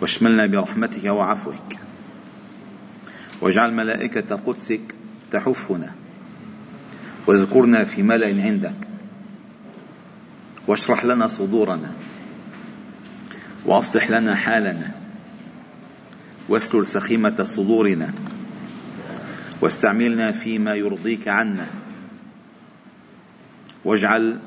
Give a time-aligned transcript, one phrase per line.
[0.00, 1.74] واشملنا برحمتك وعفوك.
[3.40, 4.94] واجعل ملائكة قدسك
[5.32, 5.90] تحفنا.
[7.26, 8.88] واذكرنا في ملأ عندك.
[10.66, 11.92] واشرح لنا صدورنا.
[13.66, 14.90] وأصلح لنا حالنا.
[16.48, 18.12] واسلل سخيمة صدورنا.
[19.60, 21.66] واستعملنا فيما يرضيك عنا.
[23.84, 24.38] واجعل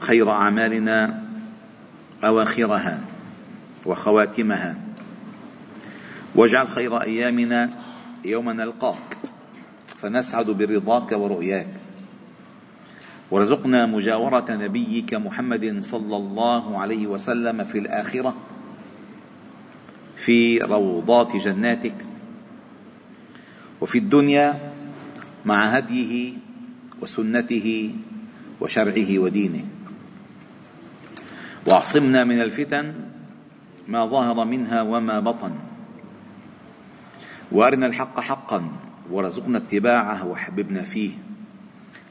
[0.00, 1.22] خير أعمالنا
[2.24, 3.00] أواخرها
[3.86, 4.85] وخواتمها.
[6.36, 7.70] واجعل خير أيامنا
[8.24, 9.18] يوم نلقاك
[9.98, 11.68] فنسعد برضاك ورؤياك.
[13.30, 18.36] وارزقنا مجاورة نبيك محمد صلى الله عليه وسلم في الآخرة
[20.16, 21.94] في روضات جناتك
[23.80, 24.72] وفي الدنيا
[25.44, 26.32] مع هديه
[27.02, 27.94] وسنته
[28.60, 29.64] وشرعه ودينه.
[31.66, 32.94] وأعصمنا من الفتن
[33.88, 35.75] ما ظهر منها وما بطن.
[37.52, 38.72] وارنا الحق حقا
[39.10, 41.10] ورزقنا اتباعه وحببنا فيه.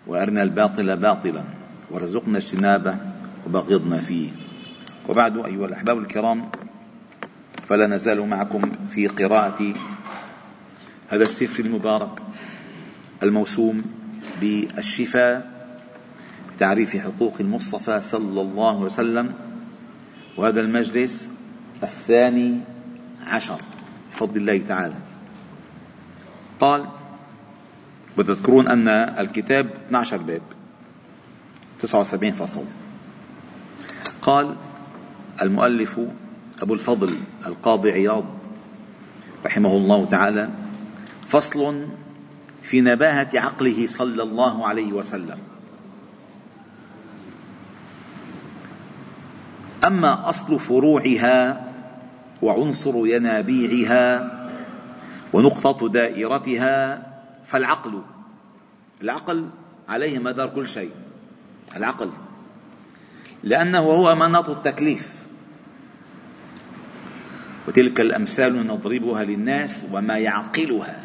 [0.08, 1.44] وارنا الباطل باطلا
[1.92, 2.98] ورزقنا اجتنابه
[3.48, 4.30] وبغضنا فيه.
[5.10, 6.50] وبعد أيها الأحباب الكرام
[7.68, 9.74] فلا نزال معكم في قراءة
[11.10, 12.20] هذا السفر المبارك
[13.24, 13.82] الموسوم
[14.42, 15.56] بالشفاء
[16.60, 19.34] تعريف حقوق المصطفى صلى الله عليه وسلم
[20.38, 21.30] وهذا المجلس
[21.84, 22.60] الثاني
[23.28, 23.62] عشر.
[24.12, 24.96] بفضل الله تعالى.
[26.60, 26.86] قال
[28.18, 30.42] وتذكرون أن الكتاب 12 باب
[31.82, 32.64] 79 فصل.
[34.22, 34.56] قال
[35.42, 36.00] المؤلف
[36.62, 38.26] أبو الفضل القاضي عياض
[39.46, 40.50] رحمه الله تعالى
[41.28, 41.88] فصل
[42.64, 45.38] في نباهة عقله صلى الله عليه وسلم.
[49.86, 51.66] أما أصل فروعها
[52.42, 54.35] وعنصر ينابيعها
[55.36, 57.04] ونقطة دائرتها
[57.46, 58.02] فالعقل.
[59.02, 59.50] العقل
[59.90, 60.92] عليه مدار كل شيء.
[61.76, 62.10] العقل.
[63.44, 65.28] لأنه هو مناط التكليف.
[67.68, 71.04] وتلك الأمثال نضربها للناس وما يعقلها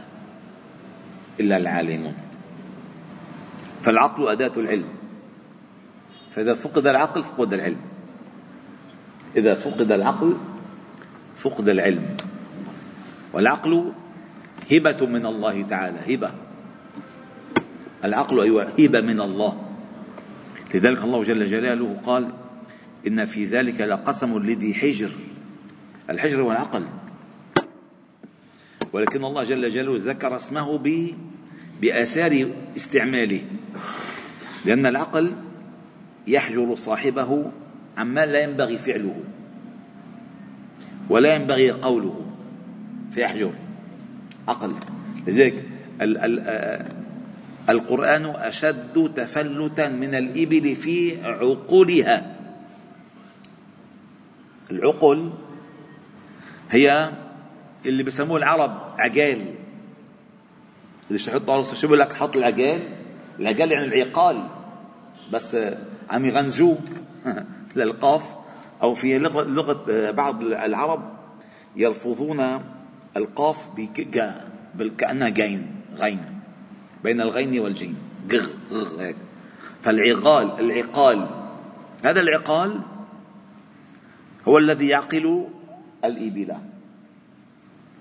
[1.40, 2.14] إلا العالمون.
[3.82, 4.88] فالعقل أداة العلم.
[6.34, 7.80] فإذا فقد العقل فقد العلم.
[9.36, 10.36] إذا فقد العقل
[11.36, 12.16] فقد العلم.
[13.32, 13.92] والعقل
[14.72, 16.30] هبة من الله تعالى هبة.
[18.04, 19.66] العقل أيوة هبة من الله.
[20.74, 22.30] لذلك الله جل جلاله قال
[23.06, 25.10] إن في ذلك لقسم لذي حجر.
[26.10, 26.84] الحجر هو العقل.
[28.92, 31.14] ولكن الله جل جلاله ذكر اسمه ب
[31.80, 33.42] بآثار استعماله.
[34.64, 35.32] لأن العقل
[36.26, 37.52] يحجر صاحبه
[37.96, 39.16] عما لا ينبغي فعله
[41.10, 42.20] ولا ينبغي قوله
[43.14, 43.52] فيحجر.
[44.50, 44.74] عقل.
[45.26, 45.64] لذلك
[46.00, 46.18] ال
[47.68, 52.36] القرآن أشد تفلتا من الإبل في عقولها.
[54.70, 55.32] العقل
[56.70, 57.10] هي
[57.86, 59.54] اللي بسموه العرب عقال
[61.10, 62.82] إذا تحط شو بقول لك حط العقال
[63.40, 64.48] العقال يعني العقال.
[65.32, 65.56] بس
[66.10, 66.78] عم يغنجوه
[67.76, 68.36] للقاف
[68.82, 71.12] أو في لغة, لغة بعض العرب
[71.76, 72.60] يلفظون
[73.16, 74.50] القاف بكأنها
[74.98, 75.66] كأنها جين
[75.96, 76.22] غين
[77.04, 77.96] بين الغين والجيم
[78.32, 79.16] غغ غغ هيك.
[79.82, 81.28] فالعقال العقال
[82.04, 82.80] هذا العقال
[84.48, 85.48] هو الذي يعقل
[86.04, 86.54] الإبل.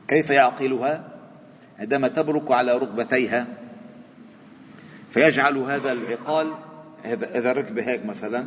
[0.07, 1.13] كيف يعقلها؟
[1.79, 3.47] عندما تبرك على ركبتيها
[5.11, 6.53] فيجعل هذا العقال
[7.05, 8.45] إذا الركبة هيك مثلا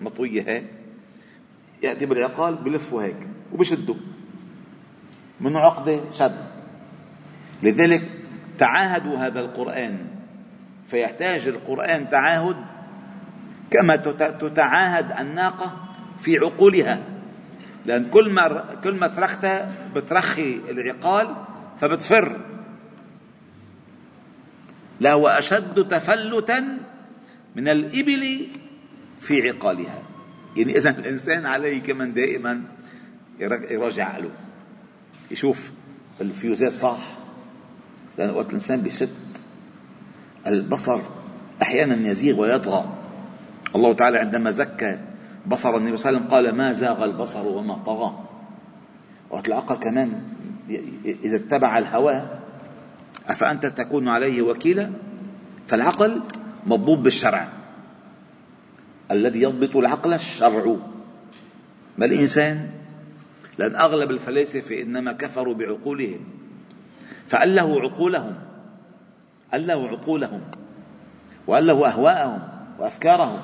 [0.00, 0.64] مطوية هيك
[1.82, 3.94] يأتي بالعقال بلفه هيك وبشده.
[5.40, 6.36] من عقدة شد
[7.62, 8.10] لذلك
[8.58, 10.06] تعاهدوا هذا القرآن.
[10.88, 12.56] فيحتاج القرآن تعاهد
[13.70, 13.96] كما
[14.40, 15.76] تتعاهد الناقة
[16.20, 17.02] في عقولها.
[17.86, 21.36] لأن كل ما كل ما ترختها بترخي العقال
[21.80, 22.40] فبتفر.
[25.00, 26.78] لا هو أشد تفلتا
[27.56, 28.46] من الإبل
[29.20, 30.02] في عقالها.
[30.56, 32.62] يعني إذا الإنسان عليه كمان دائما
[33.70, 34.30] يراجع عقله
[35.34, 35.72] يشوف
[36.20, 37.16] الفيوزات صح
[38.18, 39.10] لأن وقت الإنسان بشت
[40.46, 41.00] البصر
[41.62, 42.84] أحيانا يزيغ ويطغى.
[43.76, 44.98] الله تعالى عندما زكى
[45.46, 48.10] بصر النبي صلى الله عليه وسلم قال ما زاغ البصر وما طغى.
[49.30, 50.22] وقت العقل كمان
[51.04, 52.28] إذا اتبع الهوى
[53.26, 54.90] أفأنت تكون عليه وكيلا؟
[55.66, 56.22] فالعقل
[56.66, 57.48] مضبوط بالشرع.
[59.10, 60.76] الذي يضبط العقل الشرع.
[61.98, 62.70] ما الإنسان
[63.58, 66.20] لأن أغلب الفلاسفة إنما كفروا بعقولهم.
[67.28, 68.34] فأله عقولهم
[69.54, 70.40] أله عقولهم
[71.46, 72.48] وأله أهواءهم
[72.78, 73.40] وأفكارهم.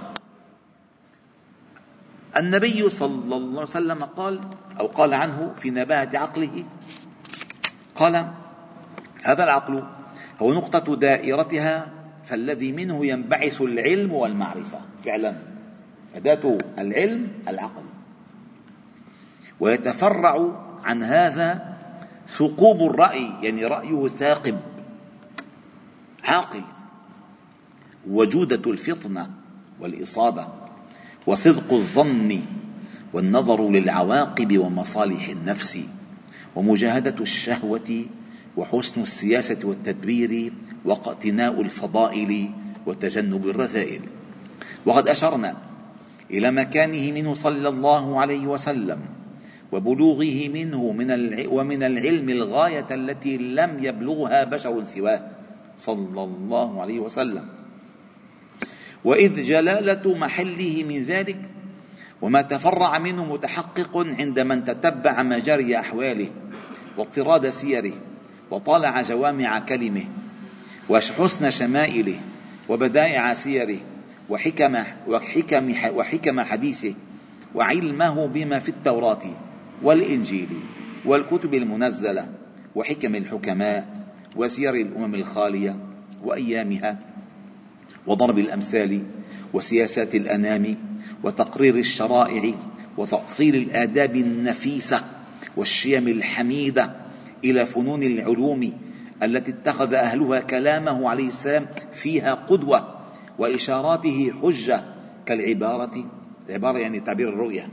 [2.36, 4.40] النبي صلى الله عليه وسلم قال
[4.80, 6.64] أو قال عنه في نباهة عقله
[7.94, 8.16] قال
[9.24, 9.84] هذا العقل
[10.42, 11.92] هو نقطة دائرتها
[12.24, 14.80] فالذي منه ينبعث العلم والمعرفة.
[15.04, 15.34] فعلا
[16.14, 17.82] أداة العلم العقل.
[19.60, 20.50] ويتفرع
[20.84, 21.76] عن هذا
[22.28, 24.58] ثقوب الرأي يعني رأيه ثاقب
[26.24, 26.62] عاقل.
[28.08, 29.30] وجودة الفطنة
[29.80, 30.48] والإصابة
[31.26, 32.40] وصدق الظن
[33.12, 35.80] والنظر للعواقب ومصالح النفس
[36.56, 38.04] ومجاهدة الشهوة
[38.56, 40.52] وحسن السياسة والتدبير
[40.84, 42.50] واقتناء الفضائل
[42.86, 44.00] وتجنب الرذائل.
[44.86, 45.56] وقد أشرنا
[46.30, 49.19] إلى مكانه منه صلى الله عليه وسلم.
[49.72, 51.08] وبلوغه منه من
[51.48, 55.22] ومن العلم الغاية التي لم يبلغها بشر سواه.
[55.76, 57.44] صلى الله عليه وسلم.
[59.04, 61.40] وإذ جلالة محله من ذلك
[62.22, 66.28] وما تفرع منه متحقق عند من تتبع مجاري أحواله
[66.98, 67.92] واضطراد سيره
[68.50, 70.04] وطالع جوامع كلمه
[70.88, 72.20] وحسن شمائله
[72.68, 73.78] وبدائع سيره
[74.28, 74.76] وحكم
[75.08, 76.94] وحكم وحكم حديثه
[77.54, 79.49] وعلمه بما في التوراة.
[79.82, 80.48] والإنجيل
[81.04, 82.28] والكتب المنزلة
[82.74, 84.06] وحكم الحكماء
[84.36, 85.76] وسير الأمم الخالية
[86.24, 86.98] وأيامها
[88.06, 89.02] وضرب الأمثال
[89.52, 90.76] وسياسات الأنام
[91.24, 92.54] وتقرير الشرائع
[92.96, 95.04] وتأصيل الآداب النفيسة
[95.56, 96.96] والشيم الحميدة
[97.44, 98.72] إلى فنون العلوم
[99.22, 103.00] التي اتخذ أهلها كلامه عليه السلام فيها قدوة
[103.38, 104.84] وإشاراته حجة
[105.26, 106.04] كالعبارة
[106.48, 107.68] العبارة يعني تعبير الرؤية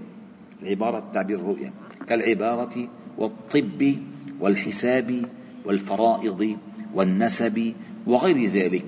[0.63, 1.73] العبارة تعبير الرؤية.
[2.09, 2.75] كالعبارة
[3.17, 3.95] والطب
[4.39, 5.25] والحساب
[5.65, 6.57] والفرائض
[6.93, 7.73] والنسب
[8.07, 8.85] وغير ذلك.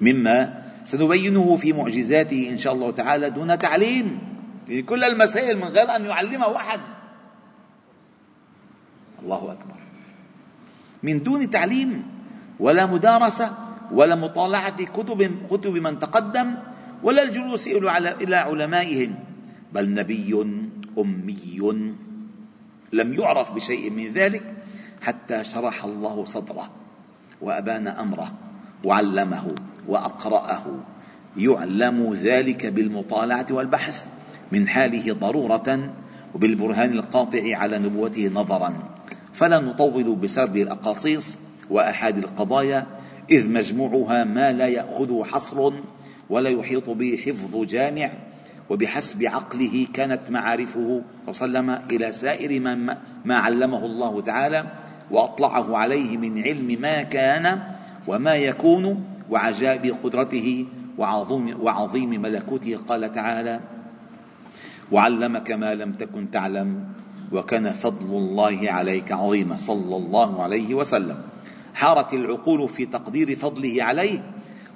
[0.00, 4.18] مما سنبينه في معجزاته إن شاء الله تعالى دون تعليم
[4.66, 6.80] في كل المسائل من غير أن يعلمه أحد.
[9.22, 9.78] الله أكبر.
[11.02, 12.02] من دون تعليم
[12.60, 13.56] ولا مدارسة
[13.92, 16.54] ولا مطالعة كتب كتب من تقدم
[17.02, 17.68] ولا الجلوس
[18.20, 19.14] إلى علمائهم
[19.72, 20.32] بل نبي
[20.98, 21.58] أمي
[22.94, 24.42] لم يعرف بشيء من ذلك
[25.02, 26.70] حتى شرح الله صدره
[27.40, 28.32] وأبان أمره
[28.84, 29.54] وعلمه
[29.88, 30.64] وأقرأه.
[31.36, 34.08] يعلم ذلك بالمطالعة والبحث
[34.52, 35.94] من حاله ضرورة
[36.34, 38.74] وبالبرهان القاطع على نبوته نظرا.
[39.32, 41.38] فلا نطول بسرد الأقاصيص
[41.70, 42.86] وأحاد القضايا
[43.30, 45.72] إذ مجموعها ما لا يأخذه حصر
[46.30, 48.12] ولا يحيط به حفظ جامع
[48.70, 54.64] وبحسب عقله كانت معارفه وسلم إلى سائر ما, ما علمه الله تعالى
[55.10, 57.62] وأطلعه عليه من علم ما كان
[58.08, 60.66] وما يكون وعجائب قدرته
[60.98, 62.76] وعظيم, وعظيم ملكوته.
[62.76, 63.60] قال تعالى
[64.92, 66.84] وعلمك ما لم تكن تعلم
[67.32, 69.56] وكان فضل الله عليك عظيما.
[69.56, 71.16] صلى الله عليه وسلم.
[71.74, 74.22] حارت العقول في تقدير فضله عليه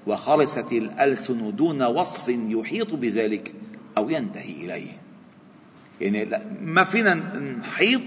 [0.06, 3.54] وخرست الألسن دون وصف يحيط بذلك.
[3.98, 4.92] أو ينتهي إليه.
[6.00, 8.02] يعني لا ما فينا نحيط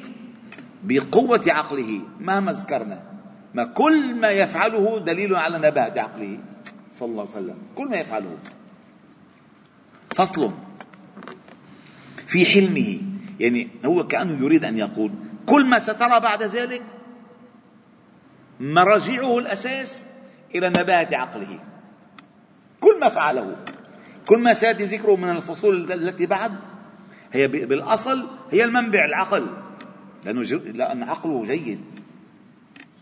[0.83, 3.03] بقوة عقله مهما ذكرنا.
[3.53, 6.39] ما كل ما يفعله دليل على نبات عقله.
[6.93, 7.57] صلى الله عليه وسلم.
[7.75, 8.37] كل ما يفعله.
[10.15, 10.51] فصل.
[12.27, 12.99] في حلمه.
[13.39, 15.11] يعني هو كأنه يريد أن يقول
[15.45, 16.81] كل ما سترى بعد ذلك
[18.59, 20.05] مراجعه الأساس
[20.55, 21.59] إلى نبات عقله.
[22.81, 23.55] كل ما فعله.
[24.27, 26.51] كل ما سيأتي ذكره من الفصول التي بعد
[27.33, 29.47] هي بالأصل هي المنبع العقل.
[30.25, 31.79] لأنه لأن عقله جيد.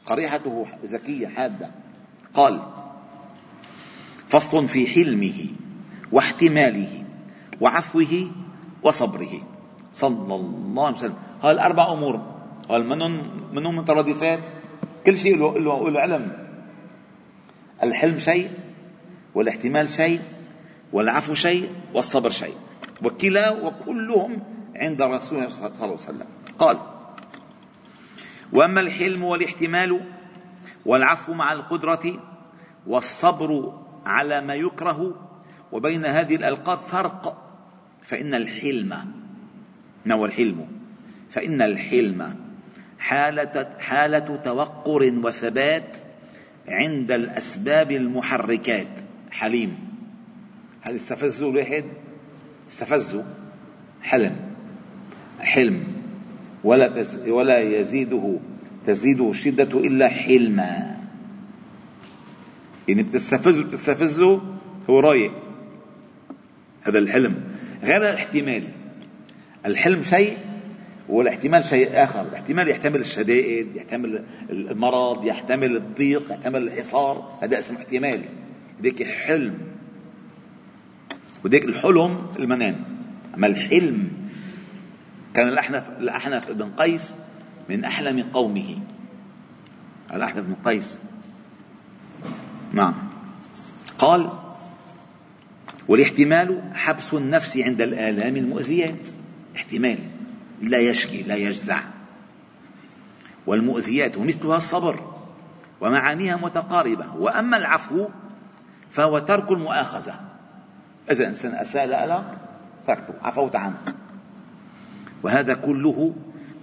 [0.06, 1.72] قريحته ذكية حادة.
[2.34, 2.62] قال
[4.28, 5.46] فصل في حلمه
[6.12, 7.04] واحتماله
[7.62, 8.32] وعفوه
[8.84, 9.42] وصبره.
[9.94, 11.18] صلى الله عليه وسلم.
[11.44, 12.40] هاي الأربع أمور.
[12.70, 14.44] قال منهم منهم مترادفات؟
[15.06, 16.50] كل شيء له, له, له علم.
[17.84, 18.50] الحلم شيء
[19.36, 20.22] والاحتمال شيء
[20.93, 22.55] والعفو شيء والصبر شيء.
[23.03, 24.43] وكلا وكلهم
[24.75, 26.27] عند رسول الله صلى الله عليه وسلم.
[26.60, 26.79] قال
[28.53, 30.01] واما الحلم والاحتمال
[30.86, 32.24] والعفو مع القدره
[32.88, 33.74] والصبر
[34.05, 35.15] على ما يكره
[35.72, 37.46] وبين هذه الالقاب فرق
[38.01, 39.13] فان الحلم
[40.05, 40.67] ما هو الحلم؟
[41.29, 42.36] فان الحلم
[43.00, 45.98] حالة حالة توقر وثبات
[46.67, 48.88] عند الأسباب المحركات.
[49.31, 49.88] حليم.
[50.81, 51.86] هذا استفزه الواحد
[52.69, 53.25] استفزه
[54.01, 54.36] حلم.
[55.39, 55.83] حلم.
[56.63, 58.39] ولا ولا يزيده
[58.88, 60.98] تزيده الشدة إلا حلما.
[62.88, 64.41] يعني بتستفزه بتستفزه
[64.89, 65.31] هو رايق.
[66.81, 67.43] هذا الحلم.
[67.83, 68.63] غير الاحتمال.
[69.65, 70.38] الحلم شيء
[71.09, 72.21] والاحتمال شيء آخر.
[72.21, 77.38] الاحتمال يحتمل الشدائد يحتمل المرض يحتمل الضيق يحتمل الحصار.
[77.41, 78.21] هذا اسمه احتمال.
[78.79, 79.57] هذيك حلم.
[81.43, 82.75] وديك الحلم المنام.
[83.36, 84.10] أما الحلم
[85.34, 87.13] كان الأحنف الأحنف بن قيس
[87.69, 88.77] من أحلم قومه.
[90.13, 91.00] الأحنف بن قيس.
[92.74, 93.10] نعم.
[93.98, 94.29] قال
[95.88, 99.10] والاحتمال حبس النفس عند الآلام المؤذيات.
[99.55, 100.00] احتمال.
[100.62, 101.81] لا يشكي لا يجزع.
[103.48, 105.13] والمؤذيات ومثلها الصبر
[105.81, 107.15] ومعانيها متقاربة.
[107.15, 108.08] وأما العفو
[108.91, 110.28] فهو ترك المؤاخذة.
[111.12, 112.38] إذا إنسان أساء لك
[112.88, 113.77] تركته عفوت عنه
[115.24, 116.13] وهذا كله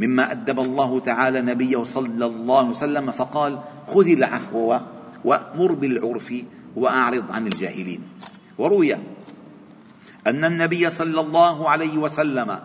[0.00, 4.78] مما أدب الله تعالى نبيه صلى الله عليه وسلم فقال خذ العفو
[5.24, 6.34] وأمر بالعرف
[6.76, 8.02] وأعرض عن الجاهلين.
[8.58, 8.94] وروي
[10.26, 12.58] أن النبي صلى الله عليه وسلم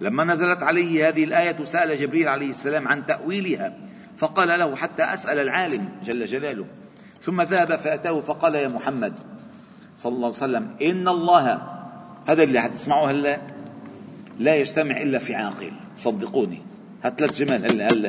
[0.00, 3.76] لما نزلت عليه هذه الآية سأل جبريل عليه السلام عن تأويلها
[4.16, 6.64] فقال له حتى أسأل العالم جل جلاله.
[7.22, 9.33] ثم ذهب فأتاه فقال يا محمد
[10.04, 10.76] صلى الله عليه وسلم.
[10.82, 11.62] إن الله
[12.28, 13.40] هذا اللي حتسمعوه هلا
[14.38, 15.72] لا يجتمع إلا في عاقل.
[15.96, 16.62] صدقوني.
[17.04, 18.08] هالثلاث جمل هلا هلا.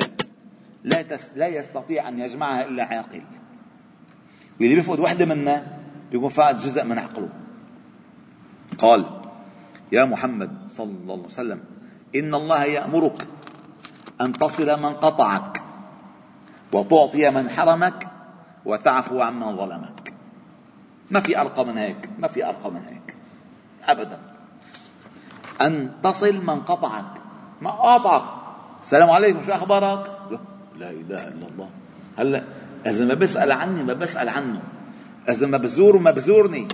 [0.84, 3.22] لا تس لا يستطيع أن يجمعها إلا عاقل.
[4.60, 5.80] واللي بيفقد وحدة منها
[6.12, 7.30] بيكون فقد جزء من عقله.
[8.78, 9.06] قال
[9.92, 11.60] يا محمد صلى الله عليه وسلم
[12.16, 13.28] إن الله يأمرك
[14.22, 15.64] أن تصل من قطعك
[16.74, 18.08] وتعطي من حرمك
[18.66, 20.05] وتعفو عمن ظلمك.
[21.12, 23.16] ما في أرقى من هيك ما في أرقى من هيك.
[23.84, 24.20] أبدا.
[25.62, 27.22] أن تصل من قطعك
[27.62, 28.24] ما قاطعك
[28.82, 30.12] السلام عليكم شو أخبارك؟
[30.78, 31.70] لا إله إلا الله.
[32.18, 32.44] هلأ
[32.86, 34.62] إذا ما بسأل عني ما بسأل عنه.
[35.30, 36.68] إذا ما بزوره ما بزورني.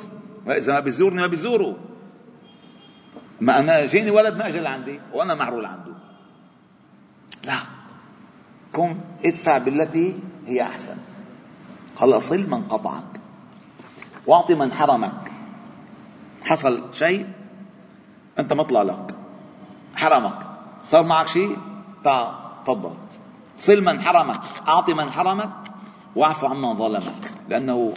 [0.45, 1.77] وإذا ما بزورني ما بزوره.
[3.41, 5.93] ما أنا جيني ولد ما أجى لعندي وأنا معرول عنده.
[7.43, 7.57] لا.
[8.73, 10.97] كن ادفع بالتي هي أحسن.
[11.95, 13.20] قال صل من قطعك.
[14.27, 15.31] واعطي من حرمك.
[16.43, 17.27] حصل شيء
[18.39, 19.15] أنت مطلع لك.
[19.95, 20.37] حرمك.
[20.83, 21.57] صار معك شيء؟
[22.03, 22.27] تعال
[22.65, 22.93] تفضل.
[23.57, 24.39] صل من حرمك.
[24.67, 25.49] اعطي من حرمك
[26.15, 27.33] واعف عمن ظلمك.
[27.49, 27.93] لأنه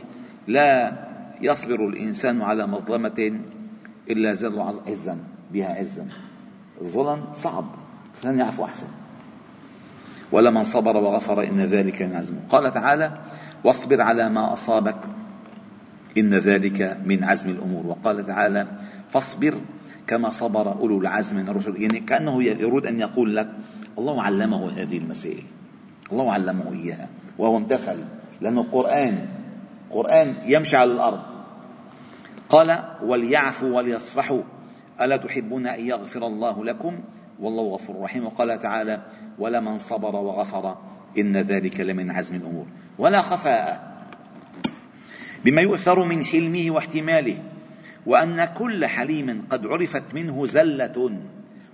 [0.46, 0.92] لا
[1.40, 3.40] يصبر الإنسان على مظلمة
[4.10, 5.18] إلا زاد عزا
[5.50, 6.08] بها عزا.
[6.80, 7.64] الظلم صعب.
[8.14, 8.88] بس يعفو أحسن.
[10.32, 13.18] ولمن صبر وغفر إن ذلك من عزم قال تعالى
[13.64, 14.96] واصبر على ما أصابك
[16.18, 17.86] إن ذلك من عزم الأمور.
[17.86, 18.66] وقال تعالى
[19.10, 19.54] فاصبر
[20.06, 21.82] كما صبر أولو العزم من الرسل.
[21.82, 23.48] يعني كأنه يريد أن يقول لك
[23.98, 25.42] الله علمه هذه المسائل
[26.12, 27.96] الله علمه إياها وهو امتثل
[28.40, 29.26] لأنه قرآن
[29.90, 31.20] قرآن يمشي على الأرض.
[32.48, 34.42] قال وليعفوا وليصفحوا
[35.00, 36.98] ألا تحبون أن يغفر الله لكم؟
[37.40, 38.26] والله غفور رحيم.
[38.26, 39.00] وقال تعالى
[39.38, 40.76] ولمن صبر وغفر
[41.18, 42.66] إن ذلك لمن عزم الأمور.
[42.98, 43.93] ولا خفاء
[45.44, 47.38] بما يؤثر من حلمه واحتماله
[48.06, 51.18] وأن كل حليم قد عرفت منه زلة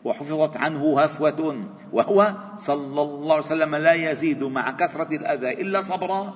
[0.05, 6.35] وحفظت عنه هفوة وهو صلى الله عليه وسلم لا يزيد مع كثرة الأذى إلا صبرا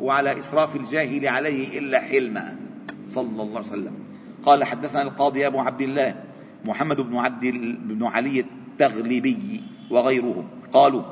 [0.00, 2.56] وعلى إسراف الجاهل عليه إلا حلما.
[3.08, 3.94] صلى الله عليه وسلم.
[4.42, 6.14] قال حدثنا القاضي أبو عبد الله
[6.64, 7.44] محمد بن عبد
[7.84, 11.02] بن علي التغلبي وغيره قالوا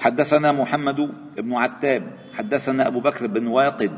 [0.00, 2.02] حدثنا محمد بن عتاب
[2.38, 3.92] حدثنا أبو بكر بن واقد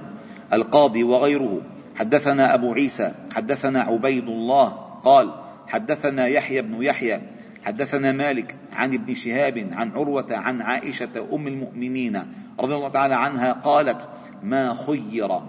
[0.52, 1.60] القاضي وغيره.
[1.96, 4.68] حدثنا أبو عيسى حدثنا عبيد الله
[5.04, 5.34] قال
[5.66, 7.20] حدثنا يحيى بن يحيى
[7.64, 12.22] حدثنا مالك عن ابن شهاب عن عروة عن عائشة أم المؤمنين
[12.60, 14.08] رضي الله تعالى عنها قالت
[14.42, 15.40] ما خير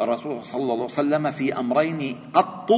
[0.00, 2.70] الرسول صلى الله عليه وسلم في أمرين قط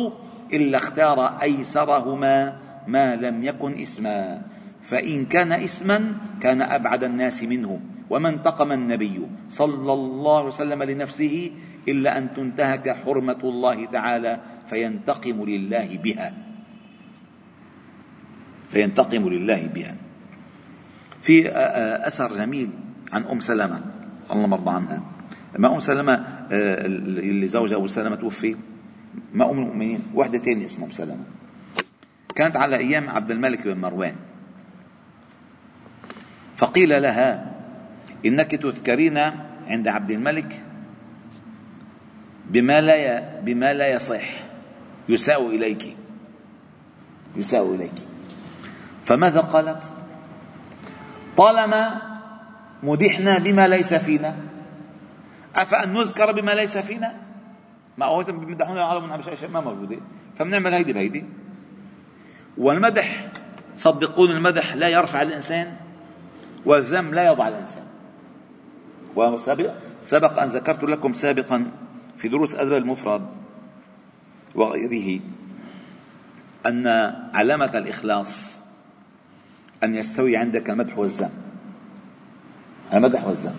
[0.53, 2.57] إلا اختار أيسرهما
[2.87, 4.43] ما لم يكن إسما.
[4.83, 7.81] فإن كان إسما كان أبعد الناس منه.
[8.11, 11.51] وما انتقم النبي صلى الله عليه وسلم لنفسه
[11.89, 16.35] إلا أن تنتهك حرمة الله تعالى فينتقم لله بها.
[18.71, 19.95] فينتقم لله بها.
[21.23, 21.49] في
[22.07, 22.71] أثر جميل
[23.13, 23.81] عن أم سلمة
[24.31, 25.03] الله مرضى عنها.
[25.59, 26.15] ما أم سلمة
[26.51, 28.57] اللي زوجها أبو سلمة توفي
[29.33, 31.25] ما أم المؤمنين؟ وحدة تانية اسمها أم سلمة.
[32.35, 34.17] كانت على أيام عبد الملك بن مروان.
[36.57, 37.54] فقيل لها
[38.27, 39.19] إنك تذكرين
[39.67, 40.63] عند عبد الملك
[42.51, 44.25] بما لا بما لا يصح.
[45.09, 45.97] يساء إليك.
[47.37, 47.95] يساء إليك.
[49.05, 49.93] فماذا قالت؟
[51.37, 52.03] طالما
[52.83, 54.37] مدحنا بما ليس فينا
[55.57, 57.15] أفأن نذكر بما ليس فينا؟
[57.99, 59.97] ما هو بيمدحونا العالم أشياء ما موجودة.
[60.37, 61.25] فبنعمل هيدي بهيدي.
[62.59, 63.27] والمدح
[63.77, 65.77] صدقون المدح لا يرفع الإنسان
[66.65, 67.85] والذم لا يضع الإنسان.
[69.17, 71.71] وسبق سبق أن ذكرت لكم سابقا
[72.17, 73.27] في دروس أدب المفرد
[74.55, 75.21] وغيره
[76.67, 76.87] أن
[77.35, 78.55] علامة الإخلاص
[79.85, 81.31] أن يستوي عندك المدح والذم
[82.93, 83.57] المدح والذم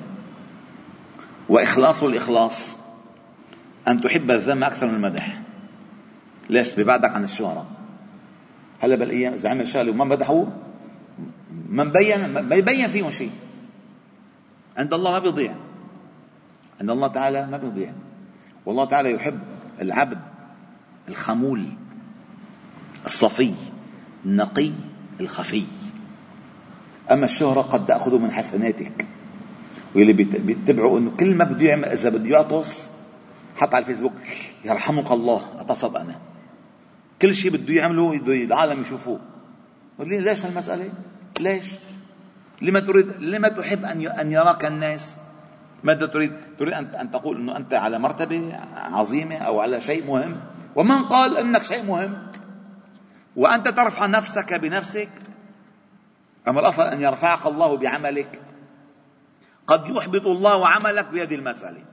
[1.50, 2.80] وإخلاص الإخلاص
[3.88, 5.42] أن تحب الذم أكثر من المدح.
[6.50, 7.66] ليش؟ ببعدك عن الشهرة.
[8.80, 10.52] هلا بالأيام إذا عمل شغله وما مدحوه
[11.70, 13.32] ما مبين ما يبين فيهم شيء.
[14.78, 15.56] عند الله ما بيضيع.
[16.82, 17.94] عند الله تعالى ما بيضيع.
[18.66, 19.40] والله تعالى يحب
[19.82, 20.20] العبد
[21.10, 21.66] الخمول
[23.06, 23.54] الصفي
[24.26, 24.72] النقي
[25.22, 25.66] الخفي.
[27.12, 29.06] أما الشهرة قد تأخذ من حسناتك.
[29.96, 32.92] واللي بيتبعوا إنه كل ما بده يعمل إذا بده يعطس
[33.56, 34.14] حط على الفيسبوك
[34.66, 36.16] يرحمك الله أعتصب أنا.
[37.22, 39.20] كل شيء بده يعمله بده العالم يشوفوه.
[40.00, 40.94] ليش هالمسألة؟
[41.40, 41.66] ليش؟
[42.62, 45.18] لما تريد لما تحب أن أن يراك الناس؟
[45.84, 50.40] ماذا تريد؟ تريد ان أن تقول إنه أنت على مرتبة عظيمة أو على شيء مهم؟
[50.76, 52.28] ومن قال إنك شيء مهم؟
[53.36, 55.10] وأنت ترفع نفسك بنفسك؟
[56.48, 58.42] اما الأصل أن يرفعك الله بعملك
[59.68, 61.84] قد يحبط الله عملك بهذه المسألة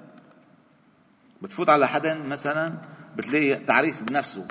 [1.43, 2.73] بتفوت على حدا مثلا
[3.17, 4.47] بتلاقي تعريف بنفسه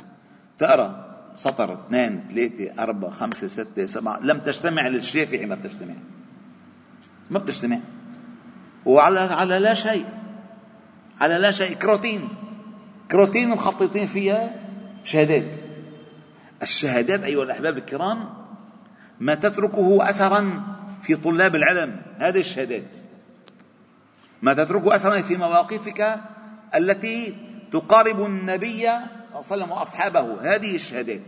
[0.57, 5.93] تقرا سطر اثنين ثلاثة أربعة خمسة ستة سبعة لم تجتمع للشافعي ما بتجتمع.
[7.29, 7.79] ما بتجتمع.
[8.85, 10.05] وعلى على لا شيء.
[11.19, 11.75] على لا شيء.
[11.75, 12.29] كروتين.
[13.11, 14.55] كروتين مخططين فيها
[15.03, 15.55] شهادات.
[16.61, 18.29] الشهادات أيها الأحباب الكرام
[19.19, 20.63] ما تتركه أثرا
[21.01, 22.01] في طلاب العلم.
[22.17, 22.97] هذه الشهادات.
[24.41, 26.19] ما تتركه أثرا في مواقفك
[26.75, 27.35] التي
[27.71, 28.87] تقارب النبي
[29.41, 31.21] وسلم وأصحابه هذه الشهادات.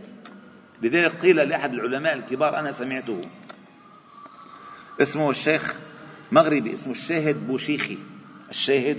[0.82, 3.20] لذلك قيل لأحد العلماء الكبار أنا سمعته.
[5.00, 5.74] اسمه الشيخ
[6.32, 7.98] مغربي اسمه الشاهد بوشيخي.
[8.50, 8.98] الشاهد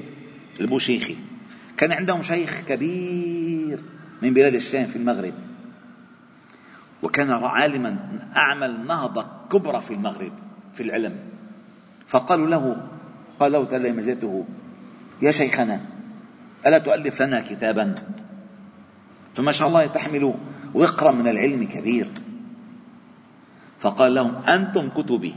[0.61, 1.17] البوشيخي.
[1.77, 3.79] كان عندهم شيخ كبير
[4.21, 5.33] من بلاد الشام في المغرب.
[7.03, 10.33] وكان عالما أعمل نهضة كبرى في المغرب
[10.73, 11.19] في العلم.
[12.07, 12.87] فقالوا له
[13.39, 14.45] قال له تلامذته
[15.21, 15.81] يا شيخنا
[16.65, 17.95] ألا تؤلف لنا كتابا؟
[19.35, 20.33] فما شاء الله تحمل
[20.73, 22.11] وقرأ من العلم كبير.
[23.79, 25.35] فقال لهم أنتم كتبي.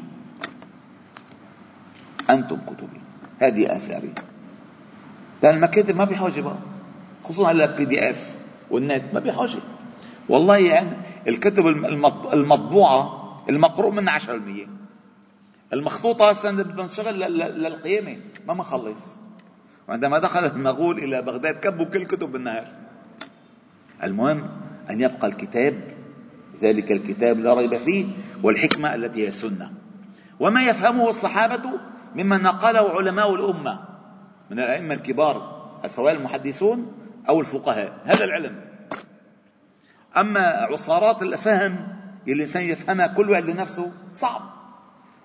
[2.30, 3.00] أنتم كتبي.
[3.38, 4.12] هذه آثاري
[5.42, 6.58] لأن المكاتب ما بحاجة بقى.
[7.24, 8.38] خصوصا على ال PDF
[8.70, 9.58] والنت ما بحاجة.
[10.28, 10.90] والله يعني
[11.28, 11.66] الكتب
[12.32, 14.68] المطبوعة المقروء منها 10%
[15.72, 17.18] المخطوطة هسه بدنا نشتغل
[17.62, 19.16] للقيامة ما مخلص.
[19.88, 22.77] وعندما دخل المغول إلى بغداد كبوا كل كتب بالنهار.
[24.02, 24.48] المهم
[24.90, 25.74] أن يبقى الكتاب
[26.62, 28.06] ذلك الكتاب لا ريب فيه
[28.42, 29.72] والحكمة التي هي السنة.
[30.40, 31.62] وما يفهمه الصحابة
[32.14, 33.80] مما نقله علماء الأمة
[34.50, 36.92] من الأئمة الكبار سواء المحدثون
[37.28, 37.92] أو الفقهاء.
[38.04, 38.60] هذا العلم.
[40.16, 41.88] أما عصارات الفهم
[42.22, 44.42] اللي الإنسان يفهمها كل واحد لنفسه صعب.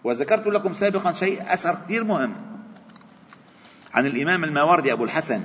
[0.03, 2.35] وذكرت لكم سابقا شيء أثر كثير مهم.
[3.93, 5.41] عن الإمام الماوردي أبو الحسن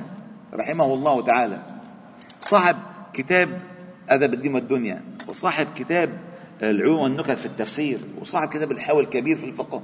[0.54, 1.62] رحمه الله تعالى
[2.40, 2.76] صاحب
[3.18, 3.60] كتاب
[4.08, 6.18] أدب الدين والدنيا وصاحب كتاب
[6.62, 9.82] العلوم والنكت في التفسير وصاحب كتاب الحاوي الكبير في الفقه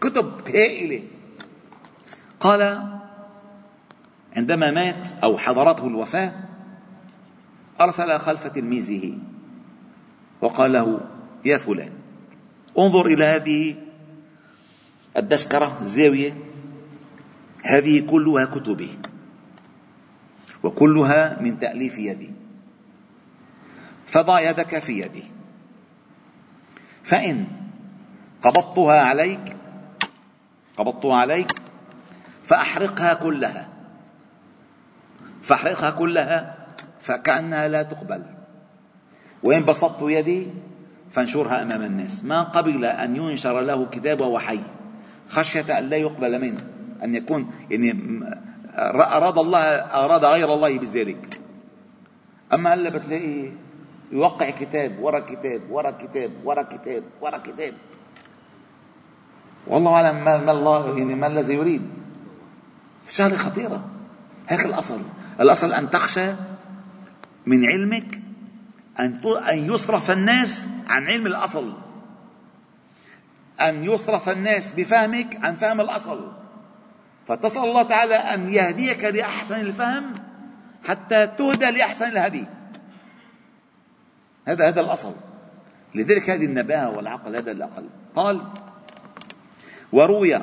[0.00, 1.02] كتب هائلة.
[2.40, 2.82] قال
[4.36, 6.34] عندما مات أو حضرته الوفاة
[7.80, 9.18] أرسل خلف تلميذه
[10.40, 11.00] وقال له
[11.44, 11.92] يا فلان
[12.78, 13.76] انظر إلى هذه
[15.16, 16.36] الدشكرة الزاوية
[17.64, 18.90] هذه كلها كتبي
[20.62, 22.45] وكلها من تأليف يدي.
[24.06, 25.24] فضع يدك في يدي.
[27.04, 27.46] فإن
[28.42, 29.56] قبضتها عليك
[30.76, 31.52] قبضتها عليك
[32.44, 33.68] فأحرقها كلها.
[35.42, 36.66] فأحرقها كلها
[37.00, 38.22] فكأنها لا تقبل.
[39.42, 40.50] وإن بسطت يدي
[41.10, 42.24] فانشرها أمام الناس.
[42.24, 44.60] ما قبل أن ينشر له كتاب وهو حي
[45.28, 46.60] خشية أن لا يقبل منه
[47.04, 48.20] أن يكون يعني
[48.98, 51.40] أراد الله أراد غير الله بذلك.
[52.52, 53.52] أما هلا بتلاقي
[54.12, 57.74] يوقع كتاب ورا كتاب ورا كتاب ورا كتاب ورا كتاب.
[59.66, 61.82] والله أعلم ما, ما الله يعني ما الذي يريد.
[63.10, 63.84] شغلة خطيرة.
[64.48, 65.00] هيك الأصل.
[65.40, 66.32] الأصل أن تخشى
[67.46, 68.20] من علمك
[69.00, 71.72] أن أن يصرف الناس عن علم الأصل.
[73.60, 76.32] أن يصرف الناس بفهمك عن فهم الأصل.
[77.28, 80.14] فتسأل الله تعالى أن يهديك لأحسن الفهم
[80.84, 82.44] حتى تهدى لأحسن الهدي.
[84.46, 85.14] هذا هذا الأصل.
[85.94, 87.84] لذلك هذه النباهة والعقل هذا الأقل.
[88.16, 88.40] قال
[89.92, 90.36] وروي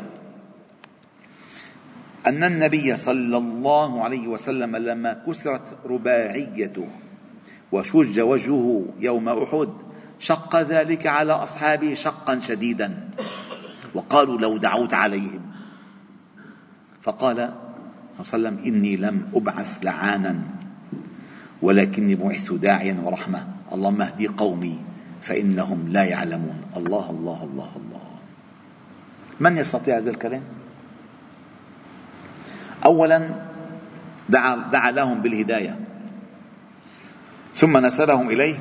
[2.28, 6.88] أن النبي صلى الله عليه وسلم لما كسرت رباعيته
[7.72, 9.70] وشج وجهه يوم أحد
[10.20, 13.10] شق ذلك على أصحابه شقا شديدا.
[13.94, 15.42] وقالوا لو دعوت عليهم.
[17.02, 17.36] فقال
[18.24, 20.39] صلى الله عليه وسلم إني لم أبعث لعانا
[21.62, 23.53] ولكني بعثت داعيا ورحمة.
[23.74, 24.80] اللهم اهدي قومي
[25.22, 26.62] فإنهم لا يعلمون.
[26.78, 28.08] الله الله الله الله.
[29.40, 30.44] من يستطيع هذا الكلام؟
[32.86, 33.30] أولا
[34.30, 35.80] دعا, دعا لهم بالهداية.
[37.56, 38.58] ثم نسبهم إليه.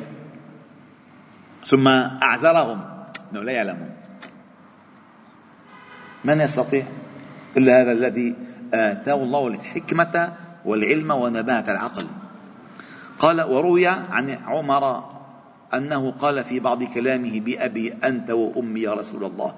[1.66, 1.88] ثم
[2.22, 2.80] أعزرهم
[3.32, 3.90] أنه لا يعلمون.
[6.24, 6.86] من يستطيع؟
[7.56, 8.34] إلا هذا الذي
[8.74, 10.32] آتاه الله الحكمة
[10.64, 12.06] والعلم ونباهة العقل.
[13.22, 15.04] قال وروي عن عمر
[15.74, 19.54] أنه قال في بعض كلامه بأبي أنت وأمي يا رسول الله.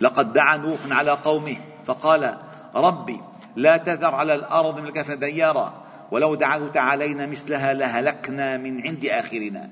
[0.00, 2.36] لقد دعا نوح على قومه فقال
[2.74, 3.20] ربي
[3.56, 9.70] لا تذر على الأرض من الكفر ديارا ولو دعوت علينا مثلها لهلكنا من عند آخرنا.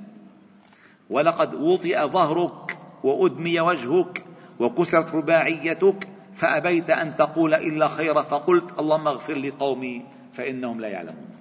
[1.11, 4.25] ولقد وطئ ظهرك وأدمي وجهك
[4.61, 11.32] وكسرت رباعيتك فأبيت أن تقول إلا خيرا فقلت اللهم اغفر لقومي فإنهم لا يعلمون.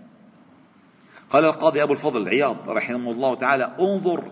[1.32, 4.24] قال القاضي أبو الفضل عياض رحمه الله تعالى انظر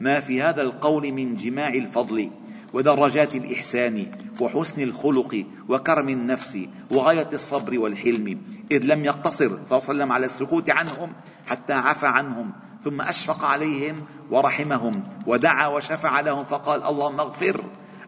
[0.00, 2.30] ما في هذا القول من جماع الفضل
[2.72, 4.06] ودرجات الإحسان
[4.40, 6.58] وحسن الخلق وكرم النفس
[6.90, 11.12] وغاية الصبر والحلم إذ لم يقتصر صلى الله عليه وسلم على السكوت عنهم
[11.46, 12.52] حتى عفى عنهم
[12.84, 17.64] ثم أشفق عليهم ورحمهم ودعا وشفع لهم فقال اللهم اغفر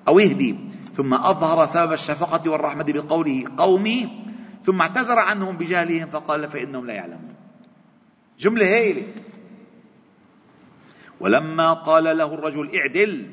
[0.08, 0.56] أو اهدي
[0.96, 4.08] ثم أظهر سبب الشفقة والرحمة بقوله قومي
[4.66, 7.38] ثم اعتذر عنهم بجهلهم فقال فإنهم لا يعلمون.
[8.38, 9.07] جملة هائلة
[11.20, 13.31] ولما قال له الرجل اعدل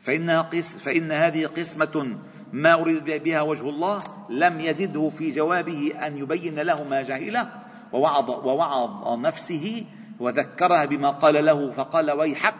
[0.00, 2.18] فإنها قس فإن هذه قسمة
[2.52, 7.52] ما أريد بها وجه الله لم يزده في جوابه أن يبين له ما جهله
[7.92, 9.84] ووعظ, ووعظ نفسه
[10.20, 12.54] وذكرها بما قال له فقال ويحك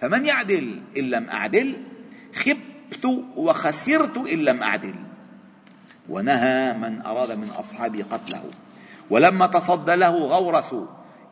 [0.00, 1.76] فمن يعدل؟ إن لم أعدل.
[2.34, 3.04] خبت
[3.36, 4.94] وخسرت إن لم أعدل.
[6.08, 8.44] ونهى من أراد من أصحابه قتله.
[9.12, 10.74] ولما تصدى له غورث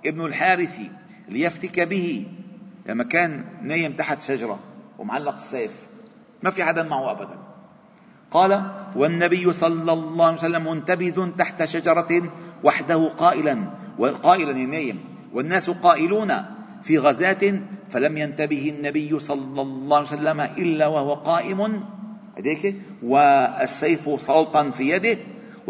[0.07, 0.79] ابن الحارث
[1.29, 2.27] ليفتك به
[2.87, 4.59] لما كان نايم تحت شجرة
[4.99, 5.73] ومعلق السيف.
[6.43, 7.39] ما في حدا معه أبدا.
[8.31, 12.33] قال والنبي صلى الله عليه وسلم منتبذ تحت شجرة
[12.65, 13.65] وحده قائلا
[13.99, 15.01] وقائلا نايم.
[15.33, 16.33] والناس قائلون
[16.83, 21.85] في غزاة فلم ينتبه النبي صلى الله عليه وسلم إلا وهو قائم.
[22.39, 25.19] هديك والسيف سلطا في يده.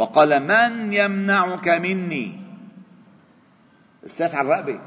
[0.01, 2.41] وقال من يمنعك مني؟
[4.05, 4.81] السيف على الرقبة.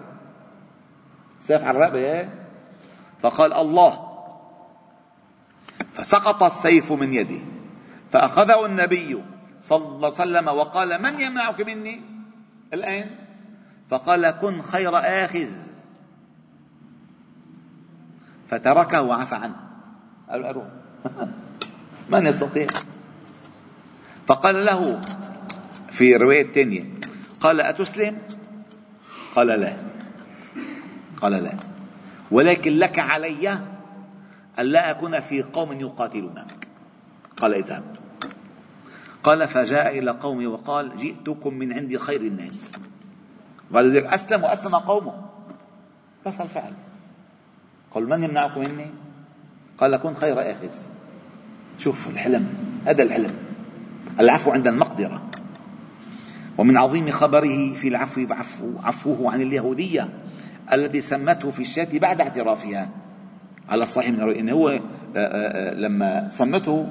[1.40, 2.30] السيف على الرقبة إيه؟
[3.22, 4.10] فقال الله.
[5.94, 7.42] فسقط السيف من يده
[8.12, 9.24] فأخذه النبي
[9.62, 12.02] صلى الله عليه وسلم وقال من يمنعك مني؟
[12.74, 13.10] الآن.
[13.90, 15.50] فقال كن خير آخذ.
[18.48, 19.56] فتركه وعفى عنه.
[20.30, 20.68] قال أروح.
[22.10, 22.68] من يستطيع؟
[24.28, 25.02] فقال له
[25.92, 26.84] في رواية ثانية
[27.40, 28.18] قال أتسلم؟
[29.36, 29.78] قال لا.
[31.22, 31.54] قال لا.
[32.32, 33.60] ولكن لك علي
[34.60, 36.68] ألا أكون في قوم يقاتلونك.
[37.38, 37.84] قال إذهب.
[39.24, 42.72] قال فجاء إلى قومه وقال جئتكم من عند خير الناس.
[43.72, 45.26] بعد ذلك أسلم وأسلم قومه.
[46.26, 46.74] بس الفعل.
[47.92, 48.92] قال من يمنعكم مني؟
[49.78, 50.72] قال كن خير آخذ.
[51.78, 52.54] شوف الحلم
[52.86, 53.43] هذا الحلم.
[54.20, 55.22] العفو عند المقدرة.
[56.58, 60.10] ومن عظيم خبره في العفو عفو عفوه عن اليهودية
[60.74, 62.90] التي سمته في الشاة بعد اعترافها.
[63.70, 64.80] على الصحيح من إن هو آه،
[65.16, 66.90] آه، آه، لما صمته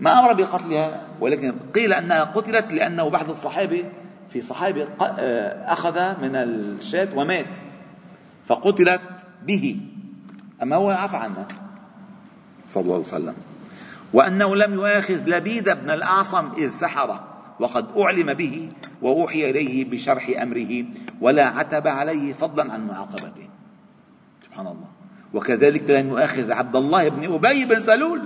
[0.00, 3.84] ما أمر بقتلها ولكن قيل أنها قتلت لأنه بعض الصحابة
[4.30, 4.84] في صحابي
[5.66, 7.56] أخذ من الشاة ومات.
[8.46, 9.02] فقتلت
[9.46, 9.80] به.
[10.62, 11.46] أما هو عفى عنا
[12.68, 13.34] صلى الله عليه وسلم.
[14.12, 17.28] وأنه لم يؤاخذ لبيد بن الأعصم إذ سحره
[17.60, 18.72] وقد أعلم به
[19.02, 20.84] وأوحي إليه بشرح أمره
[21.20, 23.48] ولا عتب عليه فضلا عن معاقبته.
[24.44, 24.88] سبحان الله.
[25.34, 28.22] وكذلك لم يؤاخذ عبد الله بن أبي بن سلول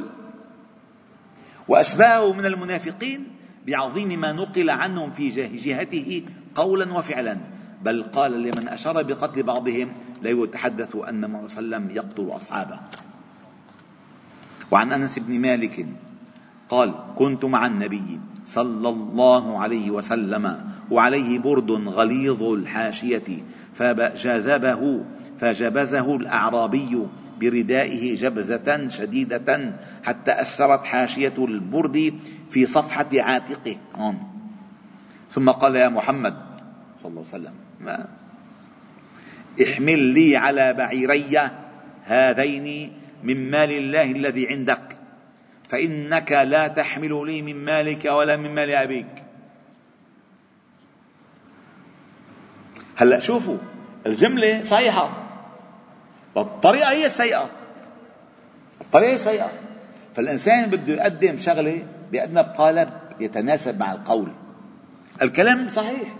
[1.68, 3.26] وأشباهه من المنافقين
[3.66, 6.22] بعظيم ما نقل عنهم في جهته
[6.54, 7.38] قولا وفعلا.
[7.82, 12.36] بل قال لمن أشار بقتل بعضهم لا يتحدث أن محمد صلى الله عليه وسلم يقتل
[12.36, 12.80] أصحابه.
[14.70, 15.86] وعن أنس بن مالك
[16.68, 23.42] قال كنت مع النبي صلى الله عليه وسلم وعليه برد غليظ الحاشية
[23.74, 25.04] فجذبه
[25.40, 27.06] فجبذه الأعرابي
[27.40, 29.72] بردائه جبذة شديدة
[30.04, 32.14] حتى أثرت حاشية البرد
[32.50, 33.76] في صفحة عاتقه.
[35.32, 36.36] ثم قال يا محمد
[37.02, 38.06] صلى الله عليه وسلم ما؟
[39.62, 41.50] احمل لي على بعيري
[42.04, 44.96] هذين من مال الله الذي عندك.
[45.68, 49.24] فإنك لا تحمل لي من مالك ولا من مال أبيك.
[52.96, 53.58] هلأ شوفوا
[54.06, 55.10] الجملة صحيحة.
[56.36, 57.50] الطريقة هي السيئة.
[58.80, 59.50] الطريقة هي السيئة.
[60.14, 62.88] فالإنسان بده يقدم شغلة بأدنى قالب
[63.20, 64.32] يتناسب مع القول.
[65.22, 66.14] الكلام صحيح.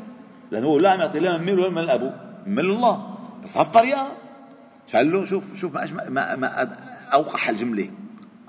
[0.50, 2.14] لأنه لا يعطي لا من ميل ولا من أبوه.
[2.46, 3.16] من الله.
[3.44, 4.12] بس هالطريقة
[4.94, 6.77] له شوف شوف ما, ما, ما
[7.12, 7.90] أوقح الجملة.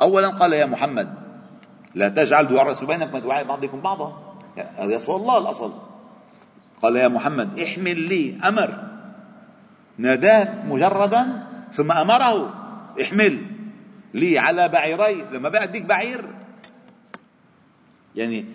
[0.02, 1.14] أولا قال يا محمد
[1.96, 4.38] لا تجعل دعاء الرسول بينكم ودعاء بعضكم بعضا.
[4.58, 5.74] هذا يصل الله الأصل.
[6.82, 8.88] قال يا محمد احمل لي أمر.
[9.98, 12.54] ناداه مجردا ثم أمره
[13.02, 13.46] احمل
[14.14, 15.22] لي على بعيري.
[15.22, 16.36] لما بقى اديك بعير.
[18.16, 18.46] يعني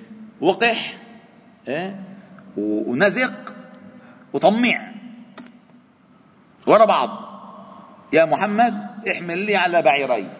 [0.40, 0.98] وقح
[1.68, 2.00] إيه؟
[2.56, 3.54] ونزق
[4.32, 4.92] وطمع.
[6.66, 7.31] ورا بعض.
[8.12, 8.74] يا محمد
[9.10, 10.30] احمل لي على بعيري.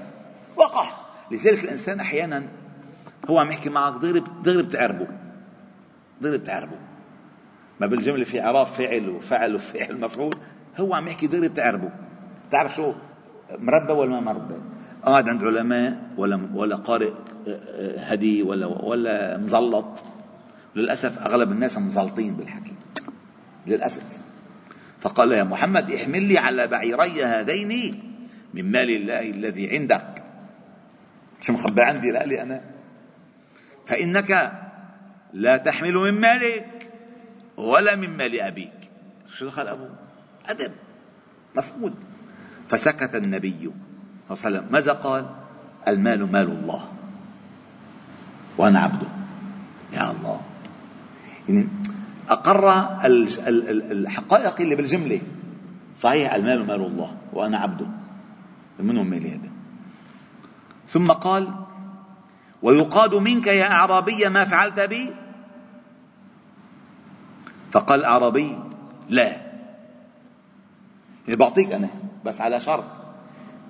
[0.57, 1.07] وقح.
[1.31, 2.45] لذلك الإنسان أحيانا
[3.31, 5.07] هو عم يحكي معك دغري دغري بتعربه.
[6.21, 6.79] دغري بتعربه.
[7.81, 10.37] ما بالجملة في إعراب فعل وفعل وفعل مفعول
[10.77, 11.91] هو عم يحكي دغري بتعربه.
[12.49, 12.93] بتعرف شو؟
[13.59, 14.55] مربى ولا ما مربى؟
[15.05, 17.11] قاعد عند علماء ولا ولا قارئ
[17.49, 20.05] آه، آه، هدي ولا ولا مزلط.
[20.77, 22.73] للأسف أغلب الناس مزلطين بالحكي.
[23.67, 24.22] للأسف.
[25.03, 28.03] فقال يا محمد احمل لي على بعيري هذين
[28.55, 30.23] من مال الله الذي عندك.
[31.41, 32.61] شو مخبى عندي لألي أنا.
[33.87, 34.53] فإنك
[35.33, 36.91] لا تحمل من مالك
[37.57, 38.79] ولا من مال أبيك.
[39.35, 39.95] شو دخل أبوه؟
[40.47, 40.73] أدب.
[41.57, 41.95] مفقود
[42.69, 44.67] فسكت النبي صلى الله عليه وسلم.
[44.73, 45.27] ماذا قال؟
[45.89, 46.89] المال مال الله.
[48.59, 49.09] وأنا عبده.
[49.93, 50.41] يا الله.
[51.49, 51.69] يعني
[52.29, 52.71] أقر
[53.93, 55.21] الحقائق اللي بالجملة.
[55.97, 57.87] صحيح المال مال الله وأنا عبده.
[58.79, 59.51] منهم مالي هذا؟
[60.89, 61.55] ثم قال
[62.63, 65.15] ويقاد منك يا أعرابي ما فعلت بي؟
[67.71, 68.59] فقال الأعرابي
[69.09, 69.27] لا.
[71.27, 71.89] يعني بعطيك أنا
[72.25, 72.85] بس على شرط.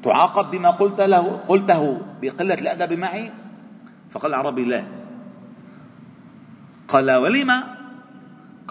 [0.05, 3.33] تعاقب بما قلت له قلته بقلة الأدب معي؟
[4.11, 4.85] فقال الأعرابي لا.
[6.89, 7.82] قال ولما؟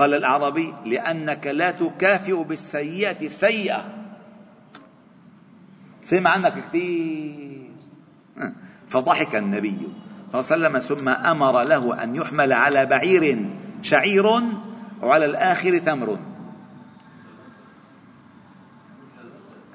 [0.02, 3.86] قال الأعرابي لأنك لا تكافئ بالسيئة السيئة
[6.02, 7.70] سمع عنك كثير
[8.90, 9.78] فضحك النبي
[10.32, 13.46] صلى الله عليه وسلم ثم أمر له أن يحمل على بعير
[13.82, 14.26] شعير
[15.02, 16.18] وعلى الآخر تمر.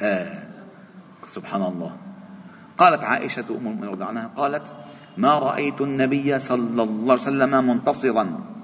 [0.00, 0.42] آه
[1.26, 1.96] سبحان الله.
[2.78, 4.74] قالت عائشة أم المؤمنين عنها قالت
[5.16, 8.55] ما رأيت النبي صلى الله عليه وسلم منتصرا.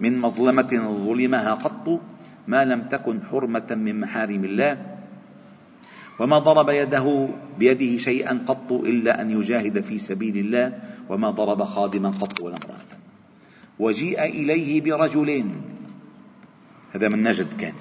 [0.00, 0.72] من مظلمة
[1.06, 2.00] ظلمها قط
[2.48, 4.86] ما لم تكن حرمة من محارم الله.
[6.20, 10.72] وما ضرب يده بيده شيئا قط إلا أن يجاهد في سبيل الله.
[11.08, 12.90] وما ضرب خادما قط ولا امرأة.
[13.78, 15.62] وجيء إليه برجلين.
[16.92, 17.74] هذا من نجد كان.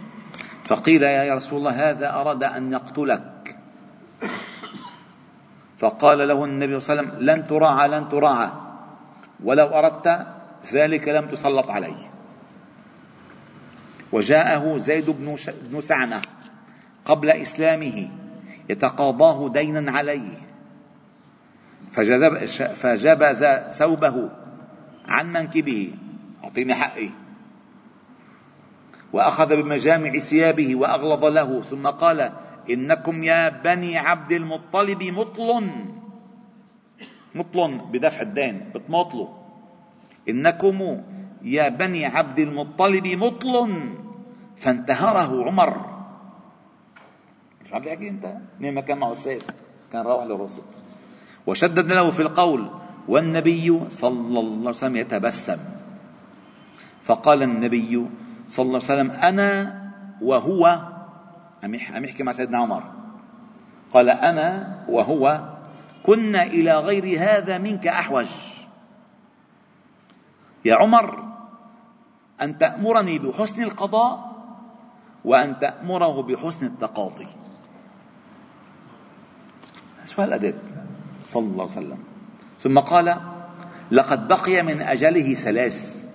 [0.64, 3.58] فقيل يا رسول الله هذا أراد أن يقتلك.
[5.78, 8.50] فقال له النبي صلى الله عليه وسلم لن تراعى لن تراعى.
[9.44, 10.28] ولو أردت
[10.74, 12.12] ذلك لم تسلط عليه.
[14.12, 15.10] وجاءه زيد
[15.72, 16.22] بن سعنة
[17.06, 18.10] قبل إسلامه
[18.70, 20.38] يتقاضاه دينا عليه.
[21.92, 24.30] فجذب فجبذ ثوبه
[25.08, 25.94] عن منكبه
[26.44, 27.10] أعطيني حقي.
[29.14, 32.32] وأخذ بمجامع ثيابه وأغلظ له ثم قال
[32.70, 35.70] إنكم يا بني عبد المطلب مطل.
[37.36, 39.39] مطل بدفع الدين بتمطلوا
[40.30, 41.02] إنكم
[41.44, 43.56] يا بني عبد المطلب مطل
[44.58, 45.72] فانتهره عمر.
[47.70, 49.48] شو عم تحكي انت مين ما كان معه السيف
[49.92, 50.62] كان راوح للرسل.
[51.48, 52.70] وشدد له في القول
[53.08, 55.58] والنبي صلى الله عليه وسلم يتبسم.
[57.04, 58.06] فقال النبي
[58.48, 59.80] صلى الله عليه وسلم أنا
[60.22, 60.80] وهو
[61.64, 62.84] عم يحكي مع سيدنا عمر.
[63.94, 65.50] قال أنا وهو
[66.04, 68.28] كنا إلى غير هذا منك أحوج.
[70.66, 71.24] يا عمر
[72.42, 74.32] أن تأمرني بحسن القضاء
[75.26, 77.28] وأن تأمره بحسن التقاضي.
[80.06, 80.56] شو هالأدب
[81.26, 81.98] صلى الله عليه وسلم.
[82.64, 83.18] ثم قال
[83.92, 86.06] لقد بقي من أجله ثلاث.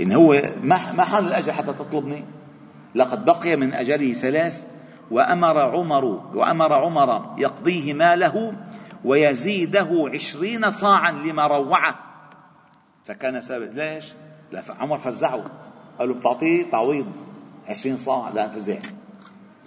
[0.00, 2.24] إن هو ما ما حان الأجل حتى تطلبني؟
[2.94, 4.66] لقد بقي من أجله ثلاث
[5.10, 8.52] وأمر عمر وأمر عمر يقضيه ماله
[9.04, 11.94] ويزيده عشرين صاعا لما روعه.
[13.06, 14.04] فكان ثابت ليش؟
[14.52, 15.50] لا عمر فزعه.
[15.98, 17.12] قال له بتعطيه تعويض
[17.66, 18.78] عشرين صاع لا فزع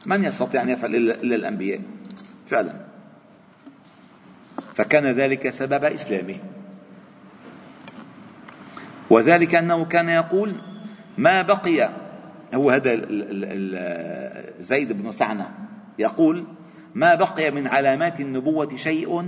[0.06, 1.82] من يستطيع أن يفعل إلا الأنبياء؟
[2.48, 2.74] فعلا.
[4.76, 6.38] فكان ذلك سبب إسلامه.
[9.10, 10.56] وذلك أنه كان يقول
[11.18, 11.90] ما بقي
[12.54, 12.94] هو هذا
[14.60, 15.52] زيد بن سعنة
[16.00, 16.46] يقول
[16.96, 19.26] ما بقي من علامات النبوة شيء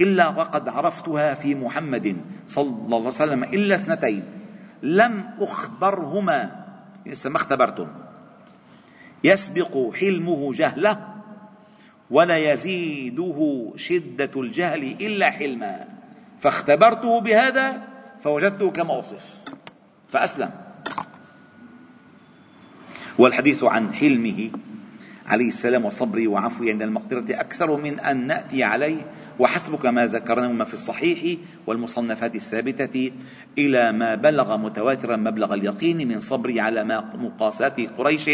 [0.00, 4.24] إلا وقد عرفتها في محمد صلى الله عليه وسلم إلا اثنتين.
[4.82, 6.64] لم أخبرهما
[7.06, 7.88] لسه ما اختبرتم.
[9.24, 11.14] يسبق حلمه جهله
[12.10, 15.84] ولا يزيده شدة الجهل إلا حلما.
[16.40, 17.82] فاختبرته بهذا
[18.22, 19.34] فوجدته كما وصف
[20.08, 20.50] فأسلم.
[23.18, 24.50] والحديث عن حلمه
[25.26, 29.06] عليه السلام وصبره وعفوه عند المقدرة أكثر من أن نأتي عليه
[29.38, 33.10] وحسبك ما ذكرناه في الصحيح والمصنفات الثابتة
[33.58, 38.30] إلى ما بلغ متواترا مبلغ اليقين من صبره على مقاسات قريش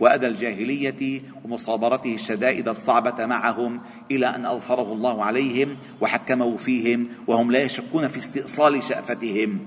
[0.00, 7.62] وأذى الجاهلية ومصابرته الشدائد الصعبة معهم إلى أن أظفره الله عليهم وحكمه فيهم وهم لا
[7.62, 9.58] يشكون في استئصال شأفتهم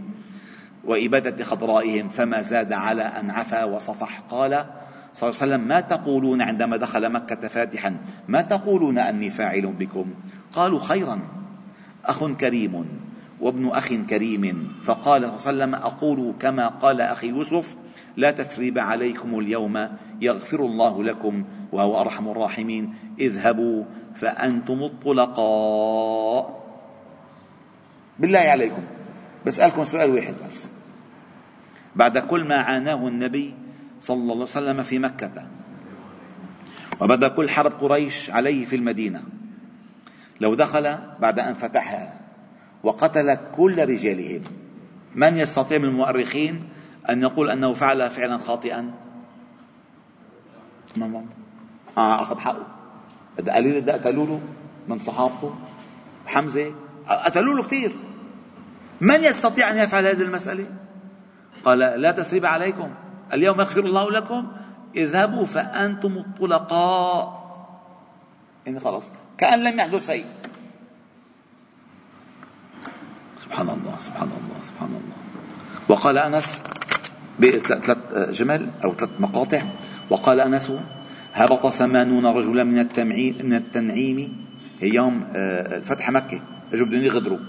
[0.84, 2.10] وإبادة خضرائهم.
[2.10, 4.20] فما زاد على أن عفا وصفح.
[4.20, 4.66] قال
[5.14, 10.14] صلى الله عليه وسلم ما تقولون عندما دخل مكة فاتحا؟ ما تقولون أني فاعل بكم؟
[10.54, 11.20] قالوا خيرا.
[12.06, 12.86] أخ كريم
[13.40, 14.74] وابن أخ كريم.
[14.84, 17.76] فقال صلى الله عليه وسلم أقول كما قال أخي يوسف
[18.18, 19.90] لا تثريب عليكم اليوم
[20.22, 22.96] يغفر الله لكم وهو أرحم الراحمين.
[23.20, 23.84] اذهبوا
[24.16, 26.64] فأنتم الطلقاء.
[28.20, 28.84] بالله عليكم.
[29.46, 30.68] بسألكم سؤال واحد بس.
[31.96, 33.54] بعد كل ما عاناه النبي
[34.02, 35.48] صلى الله عليه وسلم في مكة
[37.02, 39.24] وبعد كل حرب قريش عليه في المدينة
[40.44, 42.14] لو دخل بعد أن فتحها
[42.84, 44.42] وقتل كل رجالهم
[45.16, 46.70] من يستطيع من المؤرخين
[47.10, 48.92] أن يقول أنه فعل فعلا خاطئا؟
[50.96, 51.26] ما
[51.98, 52.68] آه أخذ حقه.
[53.38, 54.42] قليل ده قتلوا له
[54.88, 55.56] من صحابته؟
[56.26, 56.74] حمزة
[57.08, 57.96] قتلوا له كثير
[59.02, 60.66] من يستطيع أن يفعل هذه المسألة؟
[61.64, 62.90] قال لا تثريب عليكم
[63.34, 64.48] اليوم يغفر الله لكم
[64.96, 67.43] اذهبوا فأنتم الطلقاء.
[68.66, 69.12] يعني خلاص.
[69.38, 70.26] كأن لم يحدث شيء.
[73.40, 75.18] سبحان الله سبحان الله سبحان الله.
[75.90, 76.64] وقال أنس
[77.40, 77.98] بثلاث
[78.40, 79.62] جمل أو ثلاث مقاطع.
[80.10, 80.72] وقال أنس
[81.34, 84.46] هبط ثمانون رجلا من التمعيم من التنعيم
[84.82, 86.40] يوم آه، فتح مكة.
[86.74, 87.40] اجوا بدهم يغدروا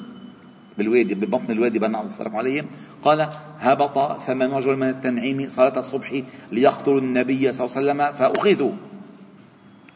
[0.79, 2.67] بالوادي ببطن الوادي بنى الله عليهم.
[3.03, 6.23] قال هبط ثمان رجل من التنعيم صلاة الصبح
[6.53, 8.73] ليقتلوا النبي صلى الله عليه وسلم فأخذوا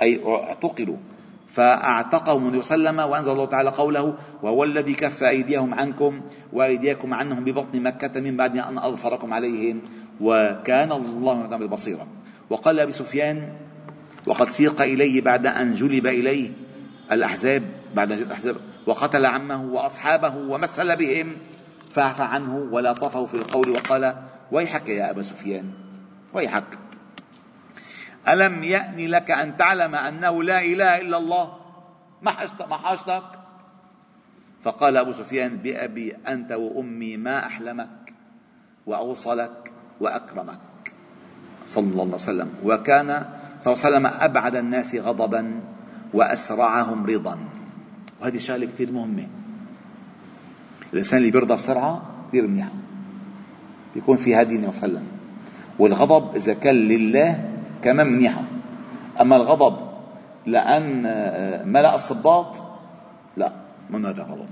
[0.02, 0.96] أي اعتقلوا.
[1.48, 6.20] فأعتقهم النبي صلى الله عليه وسلم وأنزل الله تعالى قوله وهو الذي كف أيديهم عنكم
[6.52, 9.82] وأيديكم عنهم ببطن مكة من بعد أن أظفركم عليهم
[10.20, 12.06] وكان الله بصيرا.
[12.50, 13.52] وقال أبي سفيان
[14.26, 16.50] وقد سيق إليه بعد أن جلب إليه
[17.12, 17.62] الأحزاب
[17.94, 18.56] بعد الأحزاب
[18.86, 21.36] وقتل عمه وأصحابه ومثل بهم
[21.90, 23.70] فاعف عنه ولا طفه في القول.
[23.70, 24.14] وقال
[24.52, 25.64] ويحك يا أبا سفيان
[26.34, 26.78] ويحك.
[28.28, 31.56] ألم يأن لك أن تعلم أنه لا إله إلا الله؟
[32.22, 33.22] ما حاجتك ما حاجتك
[34.64, 38.14] فقال أبو سفيان بأبي أنت وأمي ما أحلمك
[38.86, 40.92] وأوصلك وأكرمك.
[41.66, 42.50] صلى الله عليه وسلم.
[42.64, 43.08] وكان
[43.60, 45.60] صلى الله عليه وسلم أبعد الناس غضبا
[46.14, 47.38] وأسرعهم رضا.
[48.20, 49.26] وهذه شغلة كثير مهمة.
[50.92, 52.72] الإنسان اللي بيرضى بسرعة كثير منيحة
[53.94, 55.18] بيكون في هدي النبي صلى الله عليه وسلم.
[55.78, 58.44] والغضب إذا كان لله كمان منيحة
[59.20, 59.88] أما الغضب
[60.46, 61.02] لأن
[61.72, 62.56] ملأ الصباط
[63.36, 63.52] لا
[63.90, 64.48] من هذا غضب.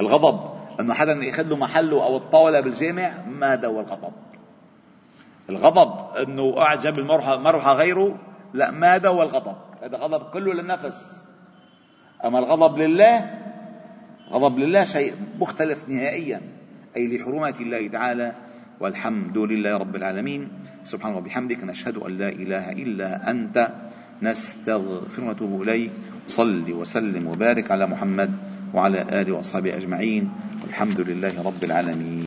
[0.00, 0.40] الغضب
[0.80, 4.12] أنه حدا ياخذ له محله أو الطاولة بالجامع ما هو الغضب.
[5.50, 8.18] الغضب أنه جنب المروحة مروحة غيره
[8.54, 9.56] لا ماذا هو الغضب.
[9.82, 11.28] هذا غضب كله للنفس.
[12.24, 13.30] أما الغضب لله
[14.30, 16.40] غضب لله شيء مختلف نهائيا
[16.96, 18.32] أي لحرمات الله تعالى
[18.80, 20.48] والحمد لله رب العالمين.
[20.86, 23.56] سبحانه وبحمدك نشهد أن لا إله إلا أنت
[24.22, 25.90] نستغفر ونتوب إليك.
[26.30, 28.30] صل وسلم وبارك على محمد
[28.74, 30.24] وعلى آله وأصحابه أجمعين.
[30.62, 32.24] والحمد لله رب العالمين.